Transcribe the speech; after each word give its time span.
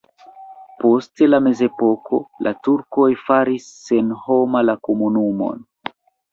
Post 0.83 1.21
la 1.33 1.39
mezepoko 1.47 2.21
la 2.49 2.55
turkoj 2.69 3.07
faris 3.29 3.71
senhoma 3.85 4.67
la 4.69 4.79
komunumon. 4.91 5.65